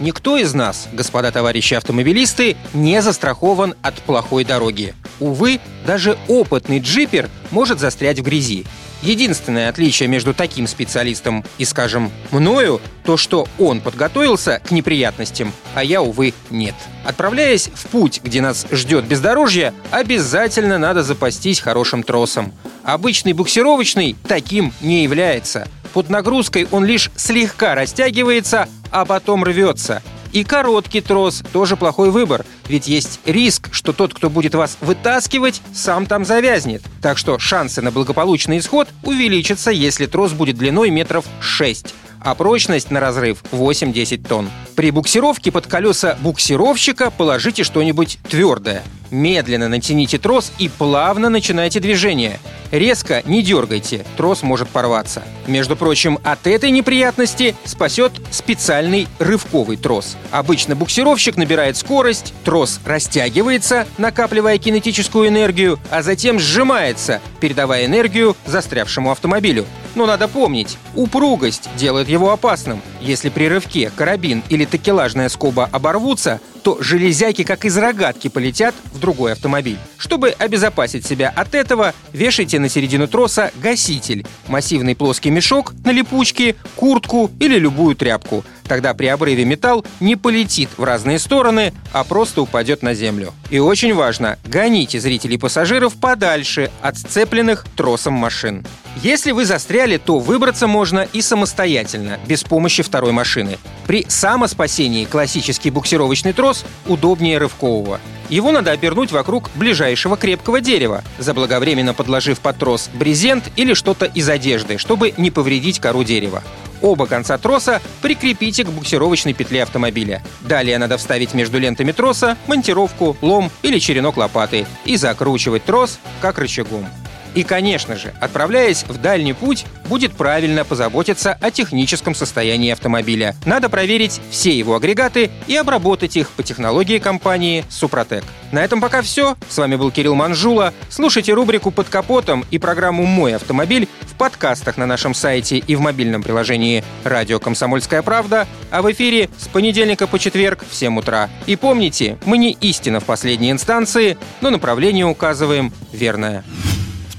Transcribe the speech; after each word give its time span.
Никто 0.00 0.36
из 0.36 0.54
нас, 0.54 0.88
господа 0.92 1.30
товарищи 1.30 1.74
автомобилисты, 1.74 2.56
не 2.72 3.00
застрахован 3.00 3.74
от 3.82 3.94
плохой 4.02 4.44
дороги. 4.44 4.94
Увы, 5.20 5.60
даже 5.86 6.18
опытный 6.26 6.80
джипер 6.80 7.30
может 7.50 7.78
застрять 7.78 8.18
в 8.18 8.22
грязи. 8.22 8.64
Единственное 9.02 9.68
отличие 9.68 10.08
между 10.08 10.32
таким 10.32 10.66
специалистом 10.66 11.44
и, 11.58 11.64
скажем, 11.64 12.10
мною, 12.30 12.80
то, 13.04 13.16
что 13.16 13.46
он 13.58 13.80
подготовился 13.80 14.62
к 14.66 14.70
неприятностям, 14.70 15.52
а 15.74 15.84
я, 15.84 16.00
увы, 16.00 16.32
нет. 16.50 16.74
Отправляясь 17.04 17.68
в 17.74 17.86
путь, 17.88 18.20
где 18.24 18.40
нас 18.40 18.66
ждет 18.72 19.04
бездорожье, 19.04 19.74
обязательно 19.90 20.78
надо 20.78 21.02
запастись 21.02 21.60
хорошим 21.60 22.02
тросом. 22.02 22.52
Обычный 22.82 23.34
буксировочный 23.34 24.16
таким 24.26 24.72
не 24.80 25.02
является. 25.02 25.68
Под 25.92 26.08
нагрузкой 26.08 26.66
он 26.70 26.84
лишь 26.84 27.10
слегка 27.14 27.74
растягивается, 27.74 28.68
а 28.94 29.04
потом 29.04 29.42
рвется. 29.42 30.02
И 30.32 30.44
короткий 30.44 31.00
трос 31.00 31.42
тоже 31.52 31.76
плохой 31.76 32.10
выбор, 32.10 32.46
ведь 32.68 32.86
есть 32.88 33.20
риск, 33.24 33.68
что 33.72 33.92
тот, 33.92 34.14
кто 34.14 34.30
будет 34.30 34.54
вас 34.54 34.78
вытаскивать, 34.80 35.60
сам 35.72 36.06
там 36.06 36.24
завязнет. 36.24 36.82
Так 37.02 37.18
что 37.18 37.38
шансы 37.38 37.82
на 37.82 37.90
благополучный 37.90 38.58
исход 38.58 38.88
увеличатся, 39.02 39.70
если 39.70 40.06
трос 40.06 40.32
будет 40.32 40.56
длиной 40.56 40.90
метров 40.90 41.26
6 41.40 41.94
а 42.24 42.34
прочность 42.34 42.90
на 42.90 43.00
разрыв 43.00 43.42
8-10 43.52 44.26
тонн. 44.26 44.50
При 44.76 44.90
буксировке 44.90 45.52
под 45.52 45.66
колеса 45.66 46.16
буксировщика 46.22 47.10
положите 47.10 47.64
что-нибудь 47.64 48.18
твердое. 48.30 48.82
Медленно 49.14 49.68
натяните 49.68 50.18
трос 50.18 50.50
и 50.58 50.68
плавно 50.68 51.30
начинайте 51.30 51.78
движение. 51.78 52.40
Резко 52.72 53.22
не 53.26 53.42
дергайте, 53.42 54.04
трос 54.16 54.42
может 54.42 54.68
порваться. 54.68 55.22
Между 55.46 55.76
прочим, 55.76 56.18
от 56.24 56.48
этой 56.48 56.72
неприятности 56.72 57.54
спасет 57.64 58.12
специальный 58.32 59.06
рывковый 59.20 59.76
трос. 59.76 60.16
Обычно 60.32 60.74
буксировщик 60.74 61.36
набирает 61.36 61.76
скорость, 61.76 62.34
трос 62.42 62.80
растягивается, 62.84 63.86
накапливая 63.98 64.58
кинетическую 64.58 65.28
энергию, 65.28 65.78
а 65.92 66.02
затем 66.02 66.40
сжимается, 66.40 67.20
передавая 67.38 67.86
энергию 67.86 68.36
застрявшему 68.46 69.12
автомобилю. 69.12 69.64
Но 69.94 70.06
надо 70.06 70.26
помнить, 70.26 70.76
упругость 70.96 71.68
делает 71.76 72.08
его 72.08 72.32
опасным. 72.32 72.82
Если 73.04 73.28
при 73.28 73.48
рывке 73.48 73.92
карабин 73.94 74.42
или 74.48 74.64
такелажная 74.64 75.28
скоба 75.28 75.68
оборвутся, 75.70 76.40
то 76.62 76.78
железяки 76.80 77.44
как 77.44 77.66
из 77.66 77.76
рогатки 77.76 78.28
полетят 78.28 78.74
в 78.94 78.98
другой 78.98 79.32
автомобиль. 79.32 79.76
Чтобы 79.98 80.30
обезопасить 80.30 81.04
себя 81.04 81.30
от 81.36 81.54
этого, 81.54 81.92
вешайте 82.14 82.58
на 82.58 82.70
середину 82.70 83.06
троса 83.06 83.52
гаситель, 83.56 84.26
массивный 84.48 84.96
плоский 84.96 85.28
мешок 85.28 85.74
на 85.84 85.90
липучке, 85.90 86.56
куртку 86.76 87.30
или 87.38 87.58
любую 87.58 87.94
тряпку. 87.94 88.42
Тогда 88.66 88.94
при 88.94 89.06
обрыве 89.08 89.44
металл 89.44 89.84
не 90.00 90.16
полетит 90.16 90.70
в 90.78 90.84
разные 90.84 91.18
стороны, 91.18 91.74
а 91.92 92.02
просто 92.04 92.40
упадет 92.40 92.82
на 92.82 92.94
землю. 92.94 93.34
И 93.50 93.58
очень 93.58 93.92
важно, 93.92 94.38
гоните 94.46 94.98
зрителей 94.98 95.34
и 95.34 95.38
пассажиров 95.38 95.94
подальше 95.96 96.70
от 96.80 96.96
сцепленных 96.96 97.66
тросом 97.76 98.14
машин. 98.14 98.64
Если 99.02 99.32
вы 99.32 99.44
застряли, 99.44 99.98
то 99.98 100.18
выбраться 100.18 100.66
можно 100.66 101.06
и 101.12 101.20
самостоятельно, 101.20 102.18
без 102.26 102.42
помощи 102.44 102.80
второй 102.94 103.10
машины. 103.10 103.58
При 103.88 104.06
самоспасении 104.06 105.04
классический 105.04 105.70
буксировочный 105.70 106.32
трос 106.32 106.64
удобнее 106.86 107.38
рывкового. 107.38 107.98
Его 108.28 108.52
надо 108.52 108.70
обернуть 108.70 109.10
вокруг 109.10 109.50
ближайшего 109.56 110.16
крепкого 110.16 110.60
дерева, 110.60 111.02
заблаговременно 111.18 111.92
подложив 111.92 112.38
под 112.38 112.56
трос 112.56 112.88
брезент 112.94 113.50
или 113.56 113.74
что-то 113.74 114.06
из 114.06 114.28
одежды, 114.28 114.78
чтобы 114.78 115.12
не 115.16 115.32
повредить 115.32 115.80
кору 115.80 116.04
дерева. 116.04 116.44
Оба 116.82 117.06
конца 117.06 117.36
троса 117.36 117.82
прикрепите 118.00 118.62
к 118.62 118.68
буксировочной 118.68 119.32
петле 119.32 119.64
автомобиля. 119.64 120.22
Далее 120.42 120.78
надо 120.78 120.96
вставить 120.96 121.34
между 121.34 121.58
лентами 121.58 121.90
троса 121.90 122.38
монтировку, 122.46 123.16
лом 123.22 123.50
или 123.62 123.80
черенок 123.80 124.16
лопаты 124.16 124.66
и 124.84 124.96
закручивать 124.96 125.64
трос 125.64 125.98
как 126.20 126.38
рычагом. 126.38 126.86
И, 127.34 127.42
конечно 127.42 127.96
же, 127.96 128.12
отправляясь 128.20 128.84
в 128.84 129.00
дальний 129.00 129.32
путь, 129.32 129.66
будет 129.88 130.12
правильно 130.12 130.64
позаботиться 130.64 131.36
о 131.40 131.50
техническом 131.50 132.14
состоянии 132.14 132.70
автомобиля. 132.70 133.34
Надо 133.44 133.68
проверить 133.68 134.20
все 134.30 134.56
его 134.56 134.76
агрегаты 134.76 135.30
и 135.46 135.56
обработать 135.56 136.16
их 136.16 136.30
по 136.30 136.42
технологии 136.42 136.98
компании 136.98 137.64
«Супротек». 137.68 138.24
На 138.52 138.64
этом 138.64 138.80
пока 138.80 139.02
все. 139.02 139.36
С 139.48 139.58
вами 139.58 139.74
был 139.74 139.90
Кирилл 139.90 140.14
Манжула. 140.14 140.72
Слушайте 140.88 141.32
рубрику 141.32 141.72
«Под 141.72 141.88
капотом» 141.88 142.44
и 142.52 142.58
программу 142.58 143.04
«Мой 143.04 143.34
автомобиль» 143.34 143.88
в 144.02 144.14
подкастах 144.14 144.76
на 144.76 144.86
нашем 144.86 145.12
сайте 145.12 145.58
и 145.58 145.74
в 145.74 145.80
мобильном 145.80 146.22
приложении 146.22 146.84
«Радио 147.02 147.40
Комсомольская 147.40 148.02
правда», 148.02 148.46
а 148.70 148.80
в 148.80 148.90
эфире 148.92 149.28
с 149.38 149.48
понедельника 149.48 150.06
по 150.06 150.20
четверг 150.20 150.64
в 150.68 150.74
7 150.74 150.98
утра. 150.98 151.28
И 151.46 151.56
помните, 151.56 152.16
мы 152.24 152.38
не 152.38 152.52
истина 152.52 153.00
в 153.00 153.04
последней 153.04 153.50
инстанции, 153.50 154.16
но 154.40 154.50
направление 154.50 155.06
указываем 155.06 155.72
верное. 155.92 156.44